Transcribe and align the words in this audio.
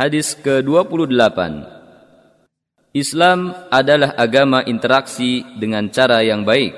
Hadis 0.00 0.32
ke-28 0.32 1.36
Islam 2.96 3.52
adalah 3.68 4.16
agama 4.16 4.64
interaksi 4.64 5.44
dengan 5.60 5.92
cara 5.92 6.24
yang 6.24 6.40
baik. 6.48 6.72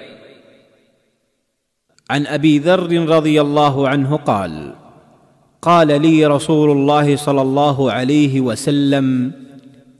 عن 2.10 2.26
ابي 2.26 2.58
ذر 2.58 2.90
رضي 2.90 3.40
الله 3.40 3.74
عنه 3.88 4.10
قال 4.26 4.74
قال 5.62 5.88
لي 6.02 6.26
رسول 6.26 6.70
الله 6.74 7.16
صلى 7.16 7.42
الله 7.42 7.78
عليه 7.92 8.34
وسلم 8.42 9.32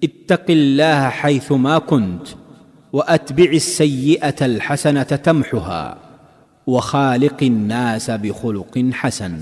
اتق 0.05 0.47
الله 0.51 1.09
حيثما 1.09 1.79
كنت 1.79 2.27
واتبع 2.93 3.51
السيئه 3.55 4.41
الحسنه 4.43 5.03
تمحها 5.03 5.85
وخالق 6.67 7.39
الناس 7.43 8.11
بخلق 8.11 8.75
حسن 8.93 9.35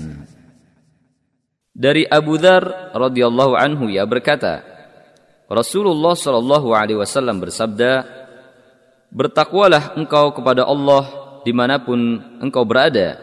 Dari 1.71 2.03
Abu 2.03 2.35
Dhar 2.35 2.91
radhiyallahu 2.91 3.55
anhu 3.55 3.87
ia 3.87 4.03
berkata, 4.03 4.59
Rasulullah 5.47 6.15
shallallahu 6.15 6.75
alaihi 6.75 6.99
wasallam 6.99 7.39
bersabda, 7.39 8.19
Bertakwalah 9.11 9.99
engkau 9.99 10.31
kepada 10.31 10.63
Allah 10.63 11.03
di 11.43 11.51
mana 11.51 11.83
pun 11.83 11.99
engkau 12.39 12.63
berada, 12.63 13.19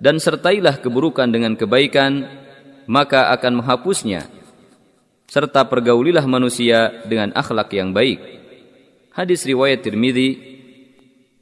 dan 0.00 0.16
sertailah 0.16 0.80
keburukan 0.80 1.28
dengan 1.28 1.56
kebaikan, 1.60 2.24
maka 2.88 3.28
akan 3.36 3.60
menghapusnya. 3.60 4.28
Serta 5.28 5.68
pergaulilah 5.68 6.24
manusia 6.24 7.04
dengan 7.06 7.30
akhlak 7.36 7.70
yang 7.76 7.92
baik. 7.92 8.18
Hadis 9.12 9.44
riwayat 9.44 9.84
Tirmidzi, 9.84 10.40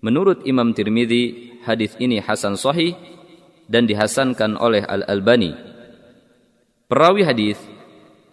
menurut 0.02 0.42
Imam 0.42 0.74
Tirmidzi, 0.74 1.54
hadis 1.62 1.94
ini 2.02 2.18
hasan 2.18 2.58
sahih 2.58 2.98
dan 3.70 3.86
dihasankan 3.86 4.58
oleh 4.58 4.82
Al-Albani. 4.84 5.77
Perawi 6.88 7.20
hadis, 7.20 7.60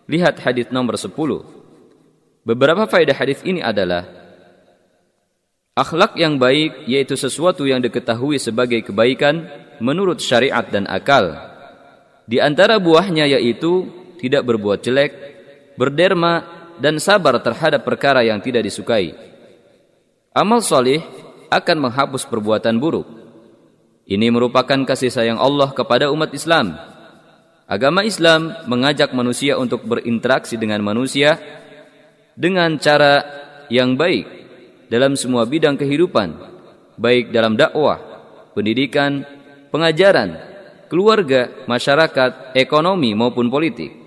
lihat 0.08 0.40
hadis 0.40 0.72
nomor 0.72 0.96
10. 0.96 1.12
Beberapa 2.48 2.88
faedah 2.88 3.12
hadis 3.12 3.44
ini 3.44 3.60
adalah 3.60 4.07
akhlak 5.76 6.16
yang 6.16 6.40
baik 6.40 6.88
yaitu 6.88 7.20
sesuatu 7.20 7.68
yang 7.68 7.84
diketahui 7.84 8.40
sebagai 8.40 8.79
kebaikan 8.79 9.52
menurut 9.84 10.24
syariat 10.24 10.63
dan 10.71 10.88
akal. 10.88 11.35
Di 12.32 12.40
antara 12.40 12.79
buahnya 12.79 13.27
yaitu 13.27 13.91
tidak 14.24 14.48
berbuat 14.48 14.79
jelek, 14.79 15.12
berderma 15.76 16.48
dan 16.79 16.96
sabar 17.04 17.35
terhadap 17.44 17.84
perkara 17.84 18.24
yang 18.24 18.40
tidak 18.40 18.63
disukai. 18.72 19.20
Amal 20.32 20.63
soleh 20.63 21.04
akan 21.51 21.91
menghapus 21.91 22.24
perbuatan 22.24 22.79
buruk. 22.79 23.04
Ini 24.07 24.32
merupakan 24.32 24.79
kasih 24.88 25.12
sayang 25.12 25.44
Allah 25.44 25.76
kepada 25.76 26.07
umat 26.07 26.32
Islam 26.32 26.95
Agama 27.66 28.05
Islam 28.05 28.54
mengajak 28.70 29.10
manusia 29.18 29.58
untuk 29.58 29.82
berinteraksi 29.90 30.54
dengan 30.54 30.85
manusia 30.85 31.41
dengan 32.38 32.77
cara 32.77 33.26
yang 33.74 33.98
baik 33.98 34.30
dalam 34.85 35.18
semua 35.18 35.49
bidang 35.49 35.74
kehidupan, 35.74 36.30
baik 36.94 37.34
dalam 37.34 37.57
dakwah, 37.57 37.98
pendidikan, 38.54 39.26
pengajaran, 39.74 40.38
keluarga, 40.94 41.49
masyarakat, 41.66 42.54
ekonomi 42.54 43.18
maupun 43.18 43.49
politik. 43.49 44.04